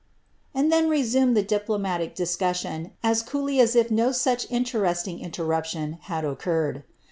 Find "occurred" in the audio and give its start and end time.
6.25-6.83